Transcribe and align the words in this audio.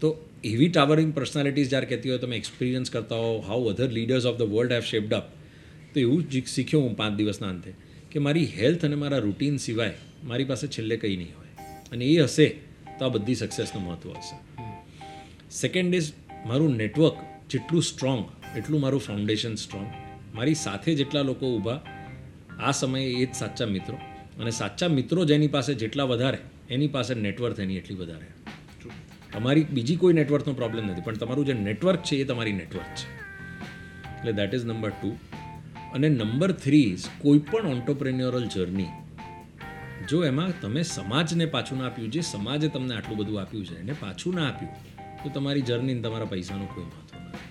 તો 0.00 0.24
એવી 0.44 0.68
towering 0.68 1.14
personalities 1.14 1.68
જ્યારે 1.68 1.86
કહેતી 1.86 2.10
હોય, 2.10 2.18
તમે 2.18 2.36
એક્સપિરિયન્સ 2.36 2.90
કરતા 2.90 3.16
હો 3.16 3.38
how 3.40 3.68
other 3.70 3.90
leaders 3.90 4.26
of 4.26 4.38
the 4.38 4.42
world 4.42 4.72
have 4.72 4.80
shaped 4.80 5.14
up 5.14 5.28
તો 5.94 6.00
એવું 6.00 6.30
જ 6.30 6.46
શીખ્યો 6.46 6.80
હું 6.80 6.96
પાંચ 6.96 7.16
દિવસના 7.16 7.48
અંતે 7.48 7.72
કે 8.10 8.18
મારી 8.18 8.44
હેલ્થ 8.44 8.84
અને 8.84 8.94
મારા 8.94 9.18
રૂટીન 9.18 9.56
સિવાય 9.56 9.94
મારી 10.24 10.44
પાસે 10.44 10.66
છેલ્લે 10.66 10.96
કંઈ 10.96 11.16
નહીં 11.16 11.36
હોય. 11.38 11.46
અને 11.92 12.04
એ 12.04 12.20
હશે 12.22 12.46
તો 12.98 13.04
આ 13.04 13.08
બધી 13.08 13.34
સક્સેસનું 13.34 13.84
મહત્ત્વ 13.84 14.10
હશે. 14.10 14.62
સેકન્ડ 15.50 15.94
ઇઝ 15.94 16.12
મારું 16.46 16.76
નેટવર્ક 16.76 17.16
જેટલું 17.50 17.82
સ્ટ્રોંગ 17.82 18.24
એટલું 18.58 18.80
મારું 18.80 19.00
ફાઉન્ડેશન 19.00 19.54
સ્ટ્રોંગ 19.54 19.86
મારી 20.34 20.54
સાથે 20.54 20.94
જેટલા 20.94 21.22
લોકો 21.22 21.56
ઊભા, 21.56 21.80
આ 22.60 22.70
સમયે 22.70 23.04
એ 23.04 23.26
જ 23.26 23.34
સાચા 23.34 23.66
મિત્રો. 23.66 23.96
અને 24.40 24.50
સાચા 24.50 24.88
મિત્રો 24.88 25.24
જેની 25.24 25.46
પાસે 25.46 25.74
જેટલા 25.74 26.04
વધારે, 26.04 26.38
એની 26.70 26.86
પાસે 26.86 27.14
નેટવર્ક 27.14 27.58
એની 27.58 27.76
એટલી 27.76 27.94
વધારે. 27.94 28.26
તમારી 29.32 29.64
બીજી 29.64 29.96
કોઈ 29.96 30.12
નેટવર્કનો 30.12 30.52
પ્રોબ્લેમ 30.52 30.84
નથી, 30.86 31.00
પણ 31.00 31.14
તમારું 31.14 31.46
જે 31.46 31.52
નેટવર્ક 31.52 32.02
છે 32.02 32.16
એ 32.16 32.24
તમારી 32.24 32.52
નેટવર્ક 32.52 32.90
છે. 32.96 33.06
એટલે 34.18 34.32
દેટ 34.32 34.54
ઇઝ 34.54 34.64
નંબર 34.64 34.90
ટુ 34.90 35.10
અને 35.94 36.08
નંબર 36.08 36.52
થ્રી 36.52 36.96
કોઈ 37.18 37.38
પણ 37.38 37.66
ઓન્ટરપ્રેન્યોરલ 37.66 38.46
જર્ની 38.46 38.90
જો 40.08 40.24
એમાં 40.24 40.52
તમે 40.60 40.82
સમાજને 40.82 41.46
પાછું 41.46 41.78
ના 41.78 41.86
આપ્યું, 41.86 42.10
જે 42.10 42.20
સમાજે 42.20 42.68
તમને 42.68 42.94
આટલું 42.94 43.18
બધું 43.18 43.40
આપ્યું 43.40 43.66
છે, 43.66 43.80
એને 43.80 43.92
પાછું 43.92 44.34
ના 44.34 44.48
આપ્યું, 44.48 44.72
તો 45.22 45.28
તમારી 45.28 45.62
જર્ની 45.62 45.94
તમારા 45.94 46.24
પૈસાનું 46.24 46.68
કોઈ 46.74 46.84
મહત્વ 46.84 47.16
નથી. 47.16 47.49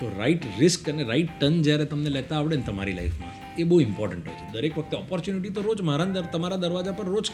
તો 0.00 0.12
રાઈટ 0.18 0.48
રિસ્ક 0.60 0.88
અને 0.92 1.02
રાઈટ 1.10 1.30
ટર્ન 1.40 1.62
જ્યારે 1.66 1.86
તમને 1.92 2.10
લેતા 2.16 2.38
આવડે 2.38 2.56
ને 2.56 2.66
તમારી 2.70 2.96
લાઈફમાં 2.98 3.34
એ 3.60 3.64
બહુ 3.64 3.80
ઇમ્પોર્ટન્ટ 3.80 4.26
હોય 4.28 4.38
છે. 4.40 4.48
દરેક 4.52 4.78
વખતે 4.78 4.96
ઓપોર્ચ્યુનિટી 4.96 5.54
તો 5.56 5.62
રોજ 5.68 5.80
મારા 5.90 6.26
તમારા 6.34 6.60
દરવાજા 6.64 6.96
પર 7.00 7.08
રોજ 7.14 7.30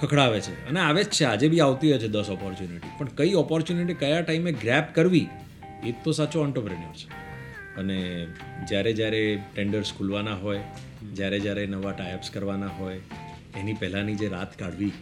ખખડાવે 0.00 0.40
છે 0.46 0.54
અને 0.70 0.80
આવે 0.80 1.02
જ 1.04 1.08
છે, 1.08 1.24
આજે 1.24 1.46
બી 1.52 1.60
આવતી 1.60 1.90
હોય 1.90 2.00
છે 2.04 2.10
દસ 2.16 2.30
ઓપોર્ચ્યુનિટી 2.36 2.92
પણ 2.98 3.14
કઈ 3.18 3.34
ઓપોર્ચ્યુનિટી 3.34 3.98
કયા 4.02 4.22
ટાઈમે 4.22 4.52
ગ્રેપ 4.64 4.94
કરવી, 4.94 5.28
એ 5.88 5.94
તો 6.04 6.12
સાચો 6.12 6.42
ઓન્ટરપ્રેન્યોર 6.42 6.96
છે. 7.00 7.08
અને 7.80 7.98
જ્યારે 8.68 8.92
જ્યારે 8.92 9.22
ટેન્ડર્સ 9.54 9.90
ખુલવાના 9.98 10.38
હોય, 10.44 10.62
જ્યારે 11.16 11.38
જ્યારે 11.40 11.66
નવા 11.66 11.92
ટાઈપ્સ 11.92 12.30
કરવાના 12.30 12.72
હોય, 12.78 13.00
એની 13.60 13.76
પહેલાંની 13.82 14.16
જે 14.22 14.28
રાત 14.28 14.56
કાઢવી, 14.58 14.94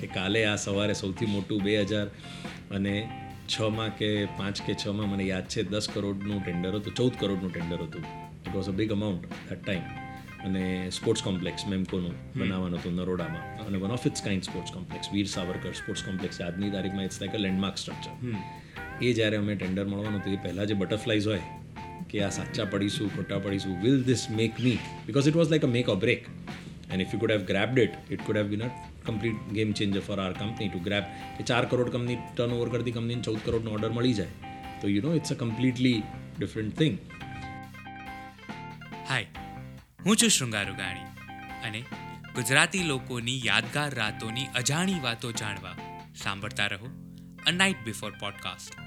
કે 0.00 0.06
કાલે 0.16 0.40
આ 0.46 0.56
સવારે 0.64 0.94
સૌથી 1.02 1.30
મોટું 1.34 1.62
બે 1.62 1.76
હજાર 1.82 2.08
અને 2.70 2.94
છમાં 3.48 3.92
કે 3.98 4.10
પાંચ 4.38 4.64
કે 4.66 4.74
છમાં 4.82 5.12
મને 5.12 5.24
યાદ 5.26 5.46
છે 5.48 5.62
દસ 5.64 5.88
કરોડનું 5.88 6.42
ટેન્ડર 6.42 6.74
હતું 6.78 6.94
ચૌદ 6.94 7.14
કરોડનું 7.20 7.52
ટેન્ડર 7.52 7.80
હતું. 7.86 8.04
It 8.46 8.52
was 8.54 8.68
a 8.68 8.76
big 8.80 8.92
amount 8.92 9.28
that 9.50 9.62
time 9.62 9.84
અને 10.46 10.64
સ્પોર્ટ્સ 10.90 11.22
કોમ્પ્લેક્સ 11.22 11.66
મેમકોનું 11.66 12.16
બનાવવાનું 12.34 12.78
હતું 12.78 12.96
નરોડામાં. 13.00 13.44
અને 13.66 13.78
one 13.78 13.94
of 13.96 14.06
its 14.10 14.24
kind 14.26 14.48
sports 14.50 14.72
complex 14.72 15.12
Veer 15.12 15.28
Savarkar 15.28 15.74
sports 15.74 16.04
complex 16.08 16.40
આજની 16.40 16.70
તારીખમાં 16.70 17.08
it's 17.10 17.20
like 17.20 17.38
a 17.38 17.38
landmark 17.38 17.76
structure 17.76 18.12
એ 19.02 19.12
જ્યારે 19.12 19.40
અમે 19.42 19.54
ટેન્ડર 19.56 19.86
મળવાનું 19.92 20.20
હતું 20.20 20.36
એ 20.38 20.42
પહેલાં 20.44 20.70
જે 20.72 20.78
બટરફ્લાઇઝ 20.82 21.26
હોય 21.26 21.44
કે 22.10 22.22
આ 22.26 22.30
સાચા 22.30 22.66
પડીશું 22.74 23.10
ખોટા 23.16 23.40
પડીશું 23.46 23.80
will 23.82 23.98
this 24.04 24.22
make 24.40 24.62
me 24.66 24.78
because 25.06 25.28
it 25.28 25.38
was 25.40 25.50
like 25.50 25.68
a 25.68 25.72
make 25.76 25.88
a 25.88 25.98
break 26.04 26.30
and 26.96 27.06
if 27.06 27.14
you 27.14 27.20
could 27.20 27.32
have 27.32 27.44
grabbed 27.44 27.82
it 27.82 27.96
it 28.10 28.22
could 28.26 28.40
have 28.40 28.48
been 28.48 28.62
a 28.62 28.70
complete 29.06 29.40
game 29.52 29.72
changer 29.72 30.02
for 30.02 30.18
our 30.18 30.32
company 30.32 30.68
to 30.68 30.80
grab 30.80 31.10
કે 31.38 31.44
ચાર 31.44 31.62
crore 31.66 31.90
company 31.90 32.18
turn 32.30 32.56
over 32.58 32.68
કરતી 32.68 32.96
કંપનીને 32.96 33.22
ચૌદ 33.22 33.40
કરોડનો 33.44 33.76
order 33.76 33.90
મળી 33.90 34.14
જાય 34.14 34.54
તો 34.80 34.88
you 34.88 35.02
know 35.02 35.14
it's 35.14 35.32
a 35.32 35.36
completely 35.36 35.98
different 36.38 36.74
thing 36.78 36.98
hi 39.08 39.28
હું 40.04 40.16
છું 40.16 40.30
શૃંગાર 40.30 40.66
ઉગાણી 40.70 41.06
અને 41.62 41.80
ગુજરાતી 42.34 42.84
લોકોની 42.84 43.38
યાદગાર 43.46 43.90
રાતોની 43.94 44.48
અજાણી 44.54 45.00
વાતો 45.00 45.32
જાણવા 45.32 45.76
સાંભળતા 46.14 46.68
રહો 46.68 46.92
અ 47.46 47.52
નાઇટ 47.52 47.80
બિફોર 47.84 48.12
પોડકાસ્ટ 48.20 48.80